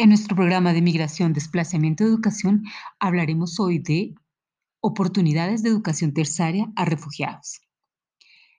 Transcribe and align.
En 0.00 0.10
nuestro 0.10 0.36
programa 0.36 0.72
de 0.72 0.80
migración, 0.80 1.32
desplazamiento 1.32 2.04
y 2.04 2.06
educación 2.06 2.62
hablaremos 3.00 3.58
hoy 3.58 3.80
de 3.80 4.14
oportunidades 4.80 5.64
de 5.64 5.70
educación 5.70 6.14
terciaria 6.14 6.70
a 6.76 6.84
refugiados. 6.84 7.62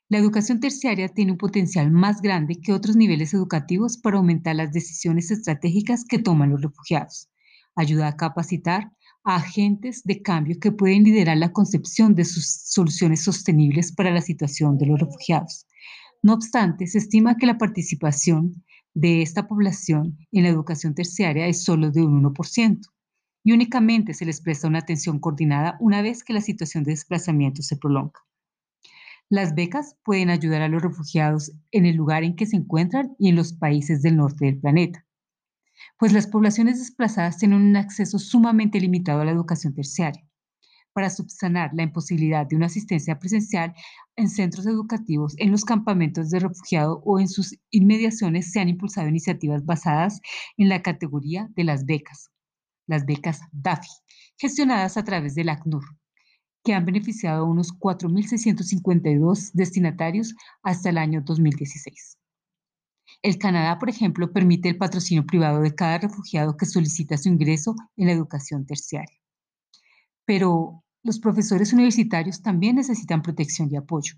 La 0.10 0.18
educación 0.18 0.60
terciaria 0.60 1.08
tiene 1.08 1.32
un 1.32 1.38
potencial 1.38 1.92
más 1.92 2.22
grande 2.22 2.60
que 2.62 2.74
otros 2.74 2.98
niveles 2.98 3.34
educativos 3.34 3.98
para 3.98 4.18
aumentar 4.18 4.58
las 4.58 4.74
decisiones 4.74 5.32
estratégicas 5.32 6.04
que 6.04 6.20
toman 6.20 6.50
los 6.50 6.62
refugiados. 6.62 7.30
Ayuda 7.74 8.10
a 8.10 8.18
capacitar 8.18 8.92
a 9.24 9.38
agentes 9.38 10.04
de 10.04 10.22
cambio 10.22 10.60
que 10.60 10.74
pueden 10.74 11.06
liderar 11.06 11.38
la 11.38 11.54
concepción 11.54 12.16
de 12.16 12.26
soluciones 12.26 13.24
sostenibles 13.24 13.94
para 13.94 14.12
la 14.12 14.20
situación 14.20 14.78
de 14.78 14.88
los 14.88 15.00
refugiados. 15.00 15.68
No 16.22 16.34
obstante, 16.34 16.86
se 16.86 16.98
estima 16.98 17.38
que 17.38 17.46
la 17.46 17.58
participación 17.58 18.66
de 18.94 19.22
esta 19.22 19.48
población 19.48 20.18
en 20.32 20.44
la 20.44 20.50
educación 20.50 20.96
terciaria 20.96 21.48
es 21.48 21.64
solo 21.64 21.92
de 21.92 22.02
un 22.02 22.24
1% 22.24 22.80
y 23.44 23.52
únicamente 23.54 24.14
se 24.14 24.26
les 24.26 24.42
presta 24.42 24.68
una 24.68 24.80
atención 24.80 25.20
coordinada 25.20 25.78
una 25.80 26.02
vez 26.02 26.24
que 26.24 26.34
la 26.34 26.42
situación 26.42 26.84
de 26.84 26.92
desplazamiento 26.92 27.62
se 27.62 27.78
prolonga. 27.78 28.20
Las 29.30 29.56
becas 29.56 29.96
pueden 30.04 30.30
ayudar 30.30 30.62
a 30.62 30.68
los 30.68 30.82
refugiados 30.82 31.52
en 31.72 31.86
el 31.86 31.96
lugar 31.96 32.24
en 32.24 32.36
que 32.36 32.48
se 32.48 32.58
encuentran 32.58 33.16
y 33.20 33.30
en 33.30 33.36
los 33.36 33.54
países 33.54 34.02
del 34.02 34.18
norte 34.18 34.46
del 34.46 34.60
planeta, 34.60 35.06
pues 35.98 36.12
las 36.14 36.28
poblaciones 36.28 36.80
desplazadas 36.80 37.38
tienen 37.38 37.62
un 37.62 37.76
acceso 37.76 38.20
sumamente 38.20 38.80
limitado 38.80 39.22
a 39.22 39.26
la 39.26 39.32
educación 39.32 39.74
terciaria 39.74 40.29
para 41.00 41.10
subsanar 41.10 41.72
la 41.74 41.84
imposibilidad 41.84 42.46
de 42.46 42.58
una 42.58 42.66
asistencia 42.66 43.18
presencial 43.18 43.74
en 44.18 44.28
centros 44.28 44.66
educativos, 44.66 45.34
en 45.38 45.50
los 45.50 45.64
campamentos 45.64 46.30
de 46.30 46.40
refugiados 46.40 47.00
o 47.06 47.22
en 47.22 47.30
sus 47.30 47.56
inmediaciones 47.72 48.52
se 48.52 48.60
han 48.60 48.68
impulsado 48.68 49.08
iniciativas 49.08 49.66
basadas 49.66 50.20
en 50.58 50.68
la 50.68 50.82
categoría 50.82 51.48
de 51.56 51.64
las 51.64 51.86
becas, 51.86 52.28
las 52.86 53.06
becas 53.06 53.40
DAFI, 53.54 53.88
gestionadas 54.38 54.98
a 54.98 55.06
través 55.06 55.36
del 55.36 55.48
ACNUR, 55.48 55.86
que 56.66 56.74
han 56.74 56.84
beneficiado 56.86 57.46
a 57.46 57.50
unos 57.50 57.72
4.652 57.80 59.52
destinatarios 59.54 60.36
hasta 60.64 60.90
el 60.90 60.98
año 60.98 61.22
2016. 61.24 62.18
El 63.22 63.38
Canadá, 63.38 63.80
por 63.80 63.90
ejemplo, 63.90 64.34
permite 64.34 64.68
el 64.68 64.78
patrocinio 64.78 65.26
privado 65.26 65.62
de 65.62 65.74
cada 65.74 66.00
refugiado 66.00 66.58
que 66.58 66.66
solicita 66.66 67.16
su 67.16 67.30
ingreso 67.30 67.74
en 67.96 68.08
la 68.08 68.12
educación 68.12 68.66
terciaria 68.66 69.20
pero 70.30 70.84
los 71.04 71.20
profesores 71.20 71.74
universitarios 71.74 72.42
también 72.42 72.76
necesitan 72.76 73.22
protección 73.22 73.70
y 73.72 73.78
apoyo. 73.78 74.16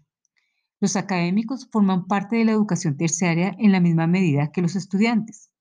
Los 0.80 0.96
académicos 0.96 1.68
forman 1.72 2.08
parte 2.08 2.38
de 2.38 2.46
la 2.46 2.54
educación 2.54 2.98
terciaria 2.98 3.56
en 3.60 3.72
la 3.72 3.80
misma 3.80 4.08
medida 4.08 4.52
que 4.52 4.64
los 4.64 4.76
estudiantes. 4.76 5.52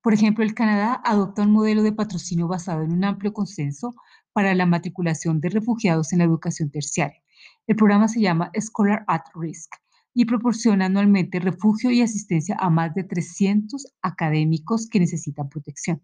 Por 0.00 0.14
ejemplo, 0.14 0.44
el 0.44 0.54
Canadá 0.54 1.00
adopta 1.04 1.42
un 1.42 1.52
modelo 1.52 1.82
de 1.82 1.92
patrocinio 1.92 2.46
basado 2.46 2.82
en 2.82 2.92
un 2.92 3.04
amplio 3.04 3.32
consenso 3.32 3.94
para 4.32 4.54
la 4.54 4.66
matriculación 4.66 5.40
de 5.40 5.48
refugiados 5.48 6.12
en 6.12 6.20
la 6.20 6.24
educación 6.24 6.70
terciaria. 6.70 7.20
El 7.66 7.76
programa 7.76 8.08
se 8.08 8.20
llama 8.20 8.50
Scholar 8.58 9.04
at 9.08 9.24
Risk 9.34 9.74
y 10.14 10.24
proporciona 10.24 10.86
anualmente 10.86 11.40
refugio 11.40 11.90
y 11.90 12.00
asistencia 12.00 12.56
a 12.58 12.70
más 12.70 12.94
de 12.94 13.04
300 13.04 13.86
académicos 14.02 14.88
que 14.88 15.00
necesitan 15.00 15.48
protección. 15.48 16.00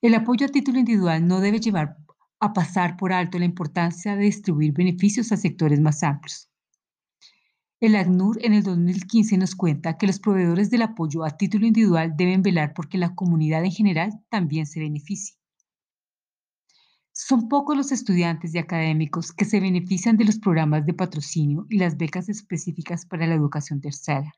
El 0.00 0.14
apoyo 0.14 0.46
a 0.46 0.48
título 0.48 0.80
individual 0.80 1.26
no 1.26 1.40
debe 1.40 1.60
llevar 1.60 1.96
a 2.42 2.52
pasar 2.52 2.96
por 2.96 3.12
alto 3.12 3.38
la 3.38 3.44
importancia 3.44 4.16
de 4.16 4.24
distribuir 4.24 4.72
beneficios 4.72 5.30
a 5.30 5.36
sectores 5.36 5.80
más 5.80 6.02
amplios. 6.02 6.50
El 7.78 7.94
ACNUR 7.94 8.44
en 8.44 8.52
el 8.52 8.64
2015 8.64 9.38
nos 9.38 9.54
cuenta 9.54 9.96
que 9.96 10.08
los 10.08 10.18
proveedores 10.18 10.68
del 10.68 10.82
apoyo 10.82 11.24
a 11.24 11.36
título 11.36 11.66
individual 11.66 12.16
deben 12.16 12.42
velar 12.42 12.74
porque 12.74 12.98
la 12.98 13.14
comunidad 13.14 13.64
en 13.64 13.70
general 13.70 14.24
también 14.28 14.66
se 14.66 14.80
beneficie. 14.80 15.36
Son 17.12 17.48
pocos 17.48 17.76
los 17.76 17.92
estudiantes 17.92 18.52
y 18.56 18.58
académicos 18.58 19.32
que 19.32 19.44
se 19.44 19.60
benefician 19.60 20.16
de 20.16 20.24
los 20.24 20.40
programas 20.40 20.84
de 20.84 20.94
patrocinio 20.94 21.66
y 21.70 21.78
las 21.78 21.96
becas 21.96 22.28
específicas 22.28 23.06
para 23.06 23.28
la 23.28 23.34
educación 23.34 23.80
terciaria. 23.80 24.34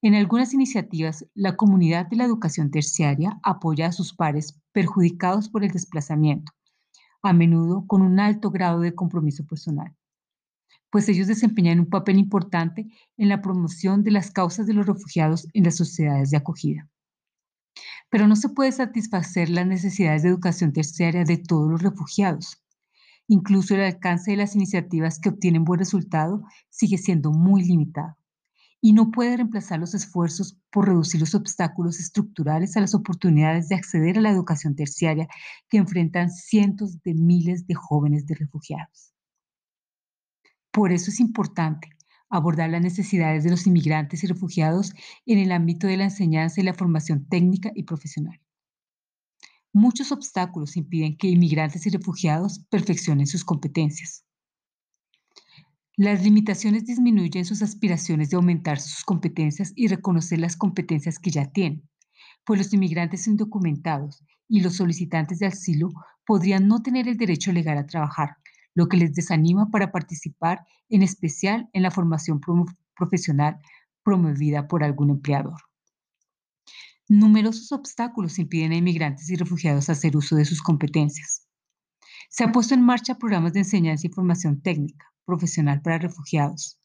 En 0.00 0.14
algunas 0.14 0.54
iniciativas, 0.54 1.26
la 1.34 1.54
comunidad 1.54 2.06
de 2.06 2.16
la 2.16 2.24
educación 2.24 2.70
terciaria 2.70 3.38
apoya 3.42 3.88
a 3.88 3.92
sus 3.92 4.14
pares 4.14 4.58
perjudicados 4.72 5.50
por 5.50 5.64
el 5.64 5.70
desplazamiento 5.70 6.52
a 7.26 7.32
menudo 7.32 7.86
con 7.86 8.02
un 8.02 8.20
alto 8.20 8.50
grado 8.50 8.80
de 8.80 8.94
compromiso 8.94 9.44
personal, 9.46 9.94
pues 10.90 11.08
ellos 11.08 11.26
desempeñan 11.26 11.80
un 11.80 11.90
papel 11.90 12.18
importante 12.18 12.86
en 13.16 13.28
la 13.28 13.42
promoción 13.42 14.02
de 14.02 14.12
las 14.12 14.30
causas 14.30 14.66
de 14.66 14.74
los 14.74 14.86
refugiados 14.86 15.48
en 15.52 15.64
las 15.64 15.76
sociedades 15.76 16.30
de 16.30 16.36
acogida. 16.36 16.88
Pero 18.10 18.28
no 18.28 18.36
se 18.36 18.48
puede 18.48 18.72
satisfacer 18.72 19.50
las 19.50 19.66
necesidades 19.66 20.22
de 20.22 20.28
educación 20.28 20.72
terciaria 20.72 21.24
de 21.24 21.36
todos 21.38 21.70
los 21.70 21.82
refugiados. 21.82 22.62
Incluso 23.28 23.74
el 23.74 23.82
alcance 23.82 24.30
de 24.30 24.36
las 24.36 24.54
iniciativas 24.54 25.18
que 25.18 25.30
obtienen 25.30 25.64
buen 25.64 25.80
resultado 25.80 26.44
sigue 26.70 26.98
siendo 26.98 27.32
muy 27.32 27.64
limitado 27.64 28.16
y 28.86 28.92
no 28.92 29.10
puede 29.10 29.36
reemplazar 29.36 29.80
los 29.80 29.94
esfuerzos 29.94 30.60
por 30.70 30.86
reducir 30.86 31.18
los 31.18 31.34
obstáculos 31.34 31.98
estructurales 31.98 32.76
a 32.76 32.80
las 32.80 32.94
oportunidades 32.94 33.68
de 33.68 33.74
acceder 33.74 34.16
a 34.16 34.20
la 34.20 34.30
educación 34.30 34.76
terciaria 34.76 35.26
que 35.68 35.78
enfrentan 35.78 36.30
cientos 36.30 37.02
de 37.02 37.14
miles 37.14 37.66
de 37.66 37.74
jóvenes 37.74 38.26
de 38.26 38.36
refugiados. 38.36 39.12
Por 40.70 40.92
eso 40.92 41.10
es 41.10 41.18
importante 41.18 41.88
abordar 42.28 42.70
las 42.70 42.80
necesidades 42.80 43.42
de 43.42 43.50
los 43.50 43.66
inmigrantes 43.66 44.22
y 44.22 44.28
refugiados 44.28 44.92
en 45.24 45.38
el 45.38 45.50
ámbito 45.50 45.88
de 45.88 45.96
la 45.96 46.04
enseñanza 46.04 46.60
y 46.60 46.64
la 46.64 46.74
formación 46.74 47.26
técnica 47.28 47.72
y 47.74 47.82
profesional. 47.82 48.40
Muchos 49.72 50.12
obstáculos 50.12 50.76
impiden 50.76 51.16
que 51.16 51.26
inmigrantes 51.26 51.88
y 51.88 51.90
refugiados 51.90 52.60
perfeccionen 52.70 53.26
sus 53.26 53.44
competencias. 53.44 54.25
Las 55.98 56.22
limitaciones 56.22 56.84
disminuyen 56.84 57.46
sus 57.46 57.62
aspiraciones 57.62 58.28
de 58.28 58.36
aumentar 58.36 58.78
sus 58.78 59.02
competencias 59.02 59.72
y 59.74 59.88
reconocer 59.88 60.38
las 60.38 60.54
competencias 60.54 61.18
que 61.18 61.30
ya 61.30 61.50
tienen, 61.50 61.88
pues 62.44 62.58
los 62.58 62.74
inmigrantes 62.74 63.26
indocumentados 63.26 64.22
y 64.46 64.60
los 64.60 64.76
solicitantes 64.76 65.38
de 65.38 65.46
asilo 65.46 65.88
podrían 66.26 66.68
no 66.68 66.82
tener 66.82 67.08
el 67.08 67.16
derecho 67.16 67.50
legal 67.50 67.78
a 67.78 67.86
trabajar, 67.86 68.36
lo 68.74 68.88
que 68.88 68.98
les 68.98 69.14
desanima 69.14 69.70
para 69.70 69.90
participar 69.90 70.66
en 70.90 71.02
especial 71.02 71.70
en 71.72 71.82
la 71.82 71.90
formación 71.90 72.40
profesional 72.94 73.56
promovida 74.02 74.68
por 74.68 74.84
algún 74.84 75.08
empleador. 75.08 75.62
Numerosos 77.08 77.72
obstáculos 77.72 78.38
impiden 78.38 78.72
a 78.72 78.76
inmigrantes 78.76 79.30
y 79.30 79.36
refugiados 79.36 79.88
hacer 79.88 80.14
uso 80.14 80.36
de 80.36 80.44
sus 80.44 80.60
competencias. 80.60 81.45
Se 82.28 82.44
han 82.44 82.52
puesto 82.52 82.74
en 82.74 82.82
marcha 82.82 83.18
programas 83.18 83.52
de 83.52 83.60
enseñanza 83.60 84.06
y 84.06 84.10
formación 84.10 84.60
técnica, 84.60 85.06
profesional 85.24 85.82
para 85.82 85.98
refugiados. 85.98 86.80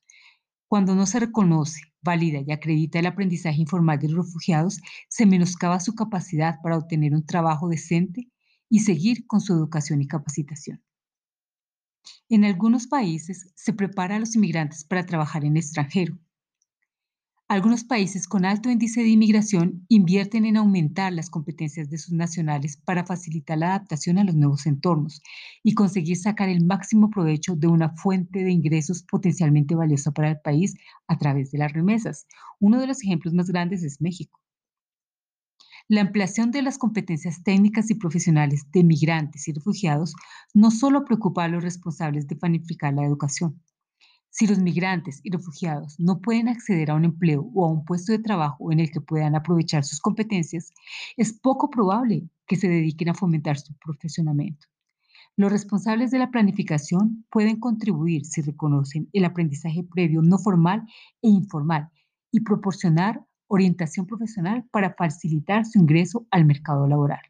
Cuando 0.68 0.96
no 0.96 1.06
se 1.06 1.20
reconoce, 1.20 1.82
valida 2.02 2.40
y 2.46 2.52
acredita 2.52 3.00
el 3.00 3.06
aprendizaje 3.06 3.60
informal 3.60 4.00
de 4.00 4.10
los 4.10 4.26
refugiados, 4.28 4.80
se 5.10 5.26
menoscaba 5.26 5.80
su 5.80 5.96
capacidad 5.96 6.62
para 6.64 6.78
obtener 6.78 7.14
un 7.14 7.26
trabajo 7.26 7.68
decente 7.68 8.30
y 8.70 8.80
seguir 8.80 9.28
con 9.28 9.42
su 9.42 9.54
educación 9.54 10.02
y 10.02 10.08
capacitación. 10.08 10.82
En 12.30 12.46
algunos 12.46 12.88
países 12.88 13.52
se 13.56 13.74
prepara 13.74 14.16
a 14.16 14.20
los 14.20 14.36
inmigrantes 14.36 14.86
para 14.86 15.06
trabajar 15.06 15.44
en 15.44 15.58
extranjero, 15.58 16.18
algunos 17.52 17.84
países 17.84 18.30
con 18.30 18.46
alto 18.46 18.70
índice 18.70 19.02
de 19.02 19.10
inmigración 19.10 19.86
invierten 19.90 20.46
en 20.46 20.56
aumentar 20.56 21.12
las 21.12 21.30
competencias 21.30 21.90
de 21.90 21.98
sus 21.98 22.14
nacionales 22.14 22.78
para 22.78 23.06
facilitar 23.06 23.58
la 23.58 23.76
adaptación 23.76 24.18
a 24.18 24.24
los 24.24 24.36
nuevos 24.36 24.66
entornos 24.66 25.22
y 25.62 25.74
conseguir 25.74 26.16
sacar 26.16 26.48
el 26.48 26.64
máximo 26.64 27.10
provecho 27.10 27.58
de 27.58 27.68
una 27.68 27.90
fuente 27.90 28.46
de 28.46 28.52
ingresos 28.52 29.04
potencialmente 29.04 29.76
valiosa 29.76 30.12
para 30.12 30.30
el 30.30 30.40
país 30.40 30.76
a 31.10 31.18
través 31.18 31.52
de 31.52 31.58
las 31.58 31.74
remesas. 31.74 32.26
Uno 32.62 32.80
de 32.80 32.88
los 32.88 33.04
ejemplos 33.04 33.34
más 33.34 33.50
grandes 33.50 33.84
es 33.84 34.00
México. 34.00 34.40
La 35.90 36.00
ampliación 36.00 36.52
de 36.52 36.62
las 36.62 36.78
competencias 36.78 37.44
técnicas 37.44 37.92
y 37.92 37.96
profesionales 37.96 38.66
de 38.72 38.86
migrantes 38.86 39.50
y 39.50 39.52
refugiados 39.52 40.16
no 40.54 40.72
solo 40.72 41.04
preocupa 41.04 41.44
a 41.44 41.50
los 41.50 41.62
responsables 41.62 42.30
de 42.30 42.38
planificar 42.38 42.94
la 42.94 43.04
educación, 43.04 43.62
si 44.32 44.48
los 44.48 44.60
migrantes 44.60 45.20
y 45.24 45.30
refugiados 45.30 46.00
no 46.00 46.22
pueden 46.22 46.48
acceder 46.48 46.90
a 46.90 46.96
un 46.96 47.04
empleo 47.04 47.52
o 47.54 47.66
a 47.66 47.72
un 47.72 47.84
puesto 47.84 48.14
de 48.14 48.20
trabajo 48.20 48.72
en 48.72 48.80
el 48.80 48.90
que 48.90 49.02
puedan 49.02 49.36
aprovechar 49.36 49.84
sus 49.84 50.00
competencias, 50.00 50.74
es 51.18 51.34
poco 51.34 51.70
probable 51.70 52.30
que 52.48 52.56
se 52.56 52.70
dediquen 52.70 53.10
a 53.10 53.14
fomentar 53.14 53.60
su 53.60 53.74
profesionamiento. 53.76 54.68
Los 55.36 55.52
responsables 55.52 56.12
de 56.12 56.20
la 56.20 56.32
planificación 56.32 57.26
pueden 57.30 57.60
contribuir 57.60 58.26
si 58.26 58.42
reconocen 58.42 59.10
el 59.12 59.26
aprendizaje 59.26 59.84
previo 59.84 60.22
no 60.22 60.38
formal 60.38 60.86
e 61.22 61.30
informal 61.30 61.90
y 62.32 62.40
proporcionar 62.40 63.26
orientación 63.48 64.08
profesional 64.08 64.66
para 64.72 64.94
facilitar 64.94 65.66
su 65.66 65.78
ingreso 65.78 66.26
al 66.32 66.46
mercado 66.46 66.88
laboral. 66.88 67.22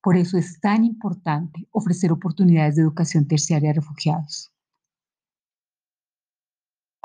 Por 0.00 0.16
eso 0.16 0.38
es 0.38 0.60
tan 0.60 0.84
importante 0.84 1.66
ofrecer 1.72 2.12
oportunidades 2.12 2.76
de 2.76 2.82
educación 2.82 3.26
terciaria 3.26 3.70
a 3.70 3.74
refugiados. 3.74 4.52